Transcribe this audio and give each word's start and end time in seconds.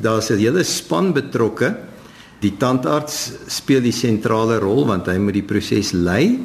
Daar's 0.00 0.30
'n 0.30 0.38
hele 0.38 0.64
span 0.64 1.12
betrokke. 1.12 1.76
Die 2.40 2.56
tandarts 2.56 3.32
speel 3.46 3.80
die 3.80 3.92
sentrale 3.92 4.58
rol 4.58 4.86
want 4.86 5.06
hy 5.06 5.18
moet 5.18 5.34
die 5.34 5.42
proses 5.42 5.92
lei. 5.92 6.38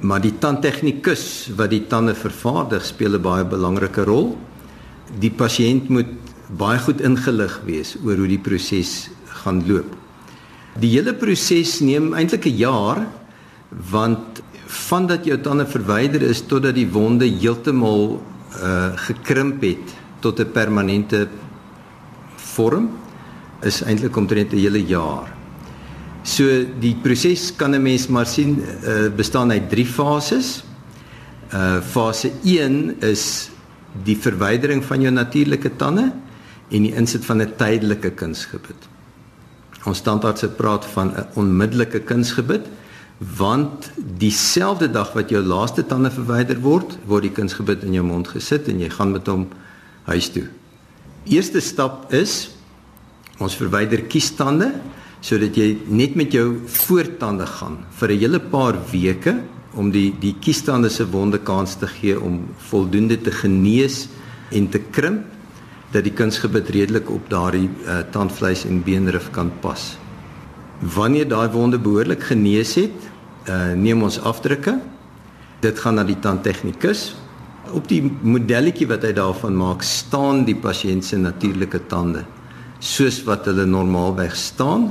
Maar 0.00 0.20
die 0.20 0.38
tandtegnikus 0.38 1.50
wat 1.56 1.70
die 1.70 1.86
tande 1.86 2.14
vervaardig, 2.14 2.84
speel 2.84 3.14
'n 3.14 3.22
baie 3.22 3.44
belangrike 3.44 4.04
rol. 4.04 4.38
Die 5.20 5.30
pasiënt 5.30 5.88
moet 5.88 6.08
baie 6.56 6.78
goed 6.78 7.00
ingelig 7.00 7.60
wees 7.64 7.96
oor 8.04 8.16
hoe 8.16 8.28
die 8.28 8.38
proses 8.38 9.10
gaan 9.42 9.62
loop. 9.66 9.96
Die 10.80 10.88
hele 10.88 11.12
proses 11.14 11.80
neem 11.80 12.14
eintlik 12.14 12.46
'n 12.46 12.56
jaar 12.56 13.06
want 13.90 14.42
vandat 14.66 15.24
jou 15.24 15.36
tande 15.40 15.66
verwyder 15.66 16.22
is 16.22 16.40
totdat 16.40 16.74
die 16.74 16.88
wonde 16.88 17.26
heeltemal 17.26 18.22
uh 18.62 18.92
gekrimp 18.96 19.62
het 19.62 19.94
tot 20.20 20.40
'n 20.40 20.52
permanente 20.52 21.28
vorm 22.54 22.90
is 23.62 23.82
eintlik 23.82 24.16
omtrent 24.16 24.52
'n 24.52 24.58
hele 24.58 24.82
jaar. 24.86 25.32
So 26.22 26.44
die 26.80 26.94
proses 27.02 27.50
kan 27.56 27.74
'n 27.74 27.82
mens 27.82 28.06
maar 28.08 28.26
sien 28.26 28.62
uh 28.84 29.08
bestaan 29.16 29.50
uit 29.50 29.70
3 29.70 29.86
fases. 29.86 30.64
Uh 31.52 31.80
fase 31.80 32.30
1 32.42 33.00
is 33.00 33.50
die 34.04 34.16
verwydering 34.16 34.84
van 34.84 35.00
jou 35.00 35.12
natuurlike 35.12 35.76
tande 35.76 36.12
en 36.70 36.82
die 36.82 36.94
insit 36.94 37.24
van 37.24 37.42
'n 37.42 37.52
tydelike 37.56 38.10
kunsgebit. 38.10 38.88
Ons 39.84 39.98
standaardse 39.98 40.48
praat 40.48 40.84
van 40.84 41.12
'n 41.16 41.26
onmiddellike 41.34 42.00
kunsgebit 42.00 42.66
want 43.36 43.90
dieselfde 44.18 44.90
dag 44.90 45.12
wat 45.12 45.30
jou 45.30 45.42
laaste 45.42 45.86
tande 45.86 46.10
verwyder 46.10 46.60
word, 46.60 46.98
word 47.06 47.22
die 47.22 47.30
kunsgebit 47.30 47.82
in 47.82 47.92
jou 47.92 48.04
mond 48.04 48.28
gesit 48.28 48.68
en 48.68 48.80
jy 48.80 48.88
gaan 48.90 49.12
met 49.12 49.26
hom 49.26 49.48
huis 50.02 50.28
toe. 50.28 50.48
Eerste 51.22 51.60
stap 51.62 52.10
is 52.12 52.50
ons 53.38 53.54
verwyder 53.54 54.02
kiestande 54.10 54.72
sodat 55.22 55.54
jy 55.54 55.76
net 55.86 56.16
met 56.18 56.34
jou 56.34 56.64
voortande 56.66 57.46
gaan 57.46 57.78
vir 57.98 58.10
'n 58.10 58.18
hele 58.18 58.40
paar 58.40 58.74
weke 58.90 59.38
om 59.74 59.90
die 59.90 60.10
die 60.18 60.34
kiestande 60.40 60.90
se 60.90 61.04
wonde 61.04 61.38
kans 61.38 61.76
te 61.76 61.86
gee 61.86 62.18
om 62.18 62.48
voldoende 62.58 63.16
te 63.16 63.30
genees 63.30 64.08
en 64.50 64.68
te 64.68 64.78
krimp 64.78 65.22
dat 65.92 66.04
die 66.04 66.12
kunsgebit 66.12 66.70
redelik 66.70 67.10
op 67.10 67.28
daardie 67.30 67.68
uh, 67.86 68.00
tandvleis 68.10 68.64
en 68.64 68.82
beenrif 68.82 69.30
kan 69.30 69.52
pas. 69.60 69.96
Wanneer 70.80 71.28
daai 71.28 71.48
wonde 71.52 71.78
behoorlik 71.78 72.22
genees 72.22 72.74
het, 72.74 72.96
uh, 73.48 73.74
neem 73.76 74.02
ons 74.02 74.18
afdrukke. 74.18 74.80
Dit 75.60 75.78
gaan 75.78 75.94
na 75.94 76.04
die 76.04 76.18
tandtegnikus. 76.18 77.14
Op 77.70 77.86
die 77.88 78.02
modelletjie 78.02 78.88
wat 78.90 79.04
hy 79.06 79.12
daarvan 79.14 79.54
maak, 79.54 79.84
staan 79.86 80.42
die 80.44 80.56
pasiënt 80.58 81.06
se 81.06 81.18
natuurlike 81.20 81.86
tande 81.86 82.24
soos 82.82 83.20
wat 83.22 83.46
hulle 83.46 83.62
normaalweg 83.70 84.34
staan. 84.34 84.88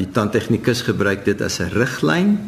Die 0.00 0.08
tandtegnikus 0.08 0.80
gebruik 0.86 1.26
dit 1.26 1.42
as 1.42 1.60
'n 1.60 1.68
riglyn. 1.76 2.38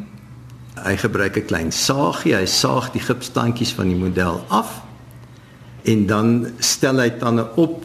Hy 0.80 0.96
gebruik 0.96 1.36
'n 1.36 1.46
klein 1.46 1.72
saagie, 1.72 2.34
hy 2.34 2.46
saag 2.46 2.92
die 2.92 3.00
gipstandjies 3.00 3.72
van 3.72 3.88
die 3.88 3.96
model 3.96 4.44
af 4.48 4.80
en 5.84 6.06
dan 6.06 6.46
stel 6.58 6.98
hy 6.98 7.10
tande 7.10 7.44
op 7.56 7.84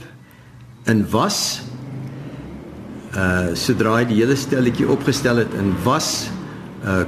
in 0.86 1.06
was. 1.12 1.62
Uh 3.16 3.54
sodra 3.54 3.98
hy 3.98 4.06
die 4.06 4.22
hele 4.22 4.36
stelletjie 4.36 4.88
opgestel 4.88 5.38
het 5.38 5.54
in 5.54 5.74
was, 5.84 6.30
uh 6.86 7.04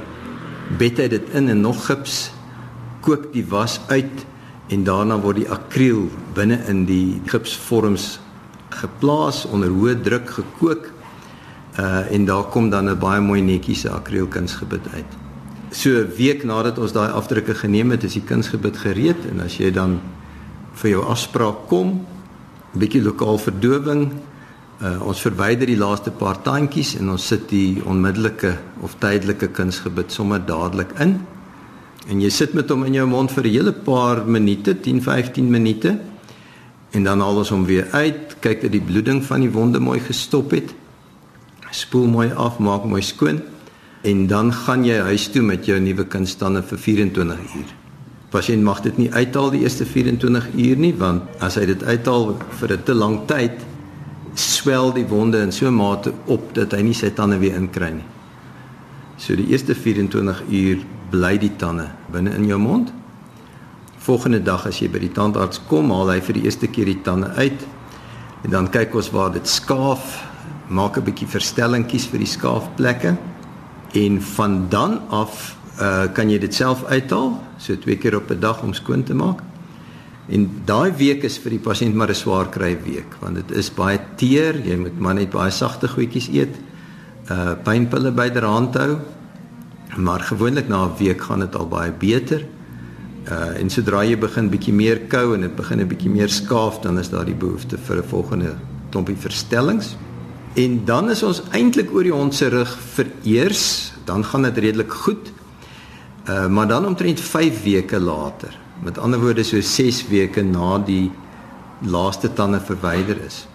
bed 0.78 0.98
hy 0.98 1.08
dit 1.08 1.30
in 1.32 1.48
en 1.48 1.60
nog 1.60 1.86
gips 1.86 2.30
kook 3.00 3.32
die 3.32 3.44
was 3.48 3.80
uit 3.88 4.26
en 4.68 4.84
daarna 4.84 5.18
word 5.20 5.36
die 5.36 5.50
akriel 5.50 6.08
binne 6.34 6.58
in 6.68 6.84
die 6.84 7.20
gipsvorms 7.26 8.20
geplaas 8.70 9.44
onder 9.46 9.72
hoë 9.72 10.00
druk 10.02 10.30
gekook 10.30 10.90
uh 11.80 12.04
en 12.12 12.24
daar 12.24 12.44
kom 12.52 12.70
dan 12.70 12.88
'n 12.88 12.98
baie 12.98 13.20
mooi 13.20 13.40
netjiese 13.40 13.90
akrielkunsgebit 13.90 14.88
uit. 14.94 15.10
So 15.70 15.88
'n 15.90 16.12
week 16.16 16.44
nadat 16.44 16.78
ons 16.78 16.92
daai 16.92 17.10
afdrukke 17.10 17.54
geneem 17.54 17.90
het, 17.90 18.04
is 18.04 18.12
die 18.12 18.24
kunsgebit 18.24 18.76
gereed 18.76 19.26
en 19.30 19.40
as 19.40 19.56
jy 19.56 19.70
dan 19.70 20.00
vir 20.74 20.90
jou 20.90 21.04
afspraak 21.04 21.68
kom, 21.68 22.06
'n 22.74 22.78
bietjie 22.78 23.02
lokaal 23.02 23.38
verdowing, 23.38 24.12
uh 24.82 25.02
ons 25.06 25.20
verwyder 25.20 25.66
die 25.66 25.78
laaste 25.78 26.10
paar 26.10 26.42
tandjies 26.42 26.96
en 26.98 27.10
ons 27.10 27.26
sit 27.26 27.48
die 27.48 27.82
onmiddellike 27.84 28.58
of 28.80 28.94
tydelike 28.98 29.48
kunsgebit 29.48 30.12
sommer 30.12 30.40
dadelik 30.46 30.92
in. 30.98 31.20
En 32.08 32.20
jy 32.20 32.30
sit 32.30 32.54
met 32.54 32.68
hom 32.70 32.84
in 32.84 32.94
jou 32.94 33.06
mond 33.06 33.30
vir 33.30 33.44
'n 33.44 33.50
hele 33.50 33.72
paar 33.72 34.26
minute, 34.26 34.74
10-15 34.74 35.50
minute. 35.50 35.98
En 36.90 37.04
dan 37.04 37.20
haal 37.20 37.36
ons 37.36 37.48
hom 37.48 37.64
weer 37.64 37.88
uit, 37.92 38.36
kyk 38.40 38.60
dat 38.60 38.72
die 38.72 38.80
bloeding 38.80 39.24
van 39.24 39.40
die 39.40 39.50
wonde 39.50 39.80
mooi 39.80 40.00
gestop 40.00 40.50
het. 40.50 40.74
Spoel 41.70 42.06
mooi 42.06 42.32
af, 42.32 42.58
maak 42.58 42.84
mooi 42.84 43.02
skoon 43.02 43.40
en 44.02 44.26
dan 44.26 44.52
gaan 44.52 44.84
jy 44.84 44.98
huis 44.98 45.28
toe 45.30 45.42
met 45.42 45.66
jou 45.66 45.78
nuwe 45.80 46.04
kunstande 46.10 46.62
vir 46.66 46.78
24 46.78 47.54
uur. 47.54 47.74
Pasiënt 48.32 48.64
mag 48.64 48.80
dit 48.82 48.96
nie 48.98 49.10
uithaal 49.12 49.52
die 49.54 49.60
eerste 49.62 49.86
24 49.86 50.48
uur 50.56 50.80
nie 50.80 50.94
want 50.98 51.42
as 51.44 51.58
hy 51.60 51.66
dit 51.70 51.84
uithaal 51.84 52.32
vir 52.60 52.72
'n 52.72 52.82
te 52.82 52.94
lang 52.94 53.20
tyd 53.26 53.60
swel 54.34 54.92
die 54.92 55.06
wonde 55.06 55.38
in 55.38 55.52
so 55.52 55.66
'n 55.66 55.74
mate 55.74 56.12
op 56.26 56.54
dat 56.54 56.72
hy 56.72 56.82
nie 56.82 56.94
sy 56.94 57.10
tande 57.10 57.38
weer 57.38 57.54
inkry 57.54 57.90
nie. 57.90 58.08
So 59.18 59.36
die 59.36 59.46
eerste 59.46 59.74
24 59.74 60.42
uur 60.50 60.78
bly 61.12 61.36
die 61.38 61.52
tande 61.60 61.90
binne 62.10 62.34
in 62.34 62.48
jou 62.48 62.58
mond 62.58 62.92
Volgende 64.02 64.40
dag 64.42 64.64
as 64.66 64.80
jy 64.82 64.88
by 64.90 64.98
die 64.98 65.12
tandarts 65.14 65.60
kom, 65.70 65.92
haal 65.94 66.10
hy 66.10 66.18
vir 66.26 66.34
die 66.34 66.48
eerste 66.48 66.66
keer 66.66 66.88
die 66.90 66.98
tande 67.06 67.28
uit. 67.38 67.60
En 68.42 68.50
dan 68.50 68.66
kyk 68.74 68.96
ons 68.98 69.12
waar 69.14 69.30
dit 69.30 69.46
skaaf, 69.46 70.16
maak 70.66 70.98
'n 70.98 71.06
bietjie 71.06 71.28
verstellingkies 71.30 72.08
vir 72.10 72.18
die 72.18 72.26
skaafplekke. 72.26 73.16
En 73.94 74.20
van 74.20 74.68
dan 74.68 75.00
af 75.08 75.56
uh 75.78 76.06
kan 76.12 76.30
jy 76.30 76.38
dit 76.38 76.54
self 76.54 76.84
uithaal, 76.84 77.38
so 77.58 77.76
twee 77.76 77.96
keer 77.96 78.16
op 78.16 78.30
'n 78.30 78.40
dag 78.40 78.62
om 78.62 78.74
skoon 78.74 79.04
te 79.04 79.14
maak. 79.14 79.40
En 80.28 80.50
daai 80.64 80.90
week 80.90 81.22
is 81.22 81.38
vir 81.38 81.50
die 81.50 81.62
pasiënt 81.62 81.94
maar 81.94 82.10
'n 82.10 82.14
swaar 82.14 82.50
kry 82.50 82.76
week, 82.84 83.14
want 83.20 83.34
dit 83.34 83.50
is 83.50 83.70
baie 83.70 84.00
teer, 84.16 84.58
jy 84.66 84.76
moet 84.76 84.98
maar 84.98 85.14
net 85.14 85.30
baie 85.30 85.50
sagte 85.50 85.88
goedjies 85.88 86.28
eet. 86.28 86.58
Uh 87.30 87.54
pynpille 87.62 88.10
byderhand 88.10 88.74
hou. 88.74 88.98
Maar 89.96 90.20
gewoonlik 90.20 90.68
na 90.68 90.84
'n 90.84 90.96
week 90.98 91.20
gaan 91.20 91.38
dit 91.38 91.56
al 91.56 91.68
baie 91.68 91.92
beter. 91.92 92.46
Uh 93.30 93.60
en 93.60 93.70
sodra 93.70 94.04
jy 94.04 94.18
begin 94.18 94.50
bietjie 94.50 94.72
meer 94.72 95.00
kou 95.00 95.34
en 95.34 95.40
dit 95.40 95.56
begin 95.56 95.80
'n 95.80 95.88
bietjie 95.88 96.10
meer 96.10 96.28
skaaf, 96.28 96.80
dan 96.80 96.98
is 96.98 97.08
daar 97.08 97.24
die 97.24 97.34
behoefte 97.34 97.78
vir 97.78 97.96
'n 97.96 98.08
volgende 98.08 98.54
klompie 98.90 99.16
verstellings. 99.16 99.96
En 100.54 100.84
dan 100.84 101.10
is 101.10 101.22
ons 101.22 101.42
eintlik 101.50 101.92
oor 101.92 102.02
die 102.02 102.12
hond 102.12 102.34
se 102.34 102.48
rug 102.48 102.78
vereers, 102.94 103.92
dan 104.04 104.24
gaan 104.24 104.42
dit 104.42 104.58
redelik 104.58 104.92
goed. 104.92 105.32
Uh 106.28 106.46
maar 106.46 106.68
dan 106.68 106.86
omtrent 106.86 107.20
5 107.20 107.62
weke 107.62 108.00
later, 108.00 108.58
met 108.82 108.98
ander 108.98 109.20
woorde 109.20 109.42
so 109.42 109.60
6 109.60 110.08
weke 110.08 110.42
na 110.42 110.78
die 110.78 111.10
laaste 111.80 112.32
tande 112.32 112.60
verwyder 112.60 113.16
is, 113.26 113.46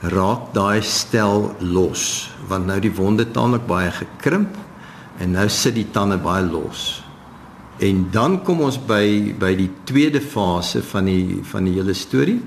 raak 0.00 0.52
daai 0.54 0.82
stel 0.82 1.54
los, 1.58 2.30
want 2.48 2.66
nou 2.66 2.80
die 2.80 2.94
wonde 2.94 3.30
taamlik 3.30 3.66
baie 3.66 3.90
gekrimp 3.90 4.56
en 5.18 5.34
nou 5.36 5.48
sit 5.48 5.74
die 5.74 5.90
tande 5.90 6.18
baie 6.18 6.44
los. 6.46 7.02
En 7.82 8.06
dan 8.14 8.38
kom 8.46 8.62
ons 8.66 8.78
by 8.78 9.34
by 9.38 9.52
die 9.58 9.70
tweede 9.88 10.20
fase 10.22 10.82
van 10.82 11.08
die 11.10 11.40
van 11.50 11.66
die 11.66 11.74
hele 11.74 11.94
storie. 11.94 12.40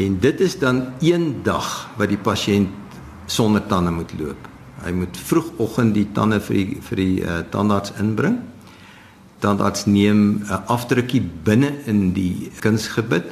En 0.00 0.18
dit 0.18 0.40
is 0.40 0.58
dan 0.58 0.86
een 1.00 1.42
dag 1.46 1.90
wat 1.98 2.08
die 2.08 2.18
pasiënt 2.18 2.68
sonder 3.30 3.66
tande 3.66 3.92
moet 3.94 4.12
loop. 4.18 4.48
Hy 4.82 4.92
moet 4.96 5.16
vroegoggend 5.16 5.94
die 5.94 6.08
tande 6.16 6.40
vir 6.40 6.56
die 6.56 6.78
vir 6.82 7.02
die 7.02 7.20
uh, 7.22 7.38
tandarts 7.52 7.92
inbring. 8.00 8.40
Tandarts 9.40 9.86
neem 9.86 10.42
'n 10.42 10.62
afdrukkie 10.66 11.22
binne 11.44 11.72
in 11.86 12.12
die 12.12 12.50
kunsgebit 12.60 13.30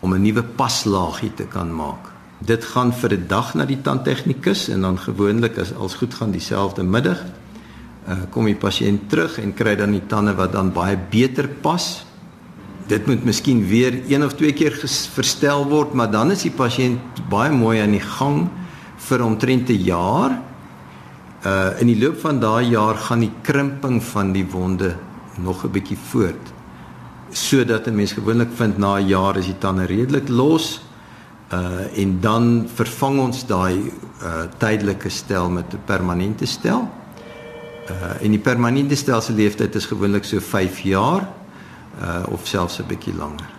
om 0.00 0.14
'n 0.14 0.22
nuwe 0.22 0.42
paslaagie 0.42 1.34
te 1.34 1.44
kan 1.44 1.74
maak. 1.74 2.12
Dit 2.38 2.64
gaan 2.64 2.92
vir 2.92 3.12
'n 3.12 3.26
dag 3.28 3.54
na 3.54 3.64
die 3.64 3.80
tandtegnikus 3.80 4.68
en 4.68 4.80
dan 4.80 4.98
gewoonlik 4.98 5.58
as 5.58 5.74
alles 5.74 5.94
goed 5.94 6.14
gaan 6.14 6.30
dieselfde 6.30 6.82
middag 6.82 7.20
uh, 8.08 8.24
kom 8.30 8.48
die 8.48 8.58
pasiënt 8.58 9.08
terug 9.08 9.38
en 9.40 9.54
kry 9.56 9.76
dan 9.76 9.94
die 9.94 10.04
tande 10.08 10.34
wat 10.36 10.52
dan 10.52 10.72
baie 10.72 10.96
beter 11.10 11.48
pas. 11.48 12.04
Dit 12.88 13.06
moet 13.06 13.24
miskien 13.24 13.62
weer 13.68 13.96
een 14.10 14.24
of 14.24 14.34
twee 14.36 14.52
keer 14.52 14.76
verstel 15.14 15.64
word, 15.70 15.94
maar 15.94 16.10
dan 16.10 16.34
is 16.34 16.44
die 16.44 16.52
pasiënt 16.52 17.24
baie 17.32 17.52
mooi 17.52 17.80
aan 17.80 17.96
die 17.96 18.04
gang 18.04 18.48
vir 19.08 19.24
omtrent 19.24 19.70
'n 19.70 19.84
jaar. 19.84 20.42
Uh 21.44 21.80
in 21.80 21.86
die 21.86 22.00
loop 22.00 22.20
van 22.20 22.40
daai 22.40 22.68
jaar 22.70 22.96
gaan 22.96 23.20
die 23.20 23.32
krimping 23.42 24.02
van 24.02 24.32
die 24.32 24.46
wonde 24.46 24.96
nog 25.38 25.64
'n 25.64 25.70
bietjie 25.70 25.98
voort 26.10 26.52
sodat 27.30 27.86
'n 27.86 27.94
mens 27.94 28.12
gewoonlik 28.12 28.52
vind 28.54 28.78
na 28.78 28.96
'n 28.96 29.08
jaar 29.08 29.36
is 29.36 29.46
die 29.46 29.58
tande 29.58 29.84
redelik 29.84 30.28
los 30.28 30.80
uh 31.52 31.98
en 31.98 32.20
dan 32.20 32.68
vervang 32.74 33.20
ons 33.20 33.46
daai 33.46 33.92
uh 34.22 34.44
tydelike 34.58 35.08
stel 35.08 35.50
met 35.50 35.72
'n 35.72 35.80
permanente 35.84 36.46
stel. 36.46 36.88
Uh 37.90 38.22
en 38.24 38.30
die 38.30 38.40
permanente 38.40 38.96
stelsel 38.96 39.34
leeftyd 39.34 39.74
is 39.74 39.86
gewoonlik 39.86 40.24
so 40.24 40.40
5 40.40 40.80
jaar 40.80 41.28
uh 42.00 42.22
of 42.32 42.46
selfs 42.46 42.78
'n 42.78 42.86
bietjie 42.86 43.14
langer. 43.14 43.50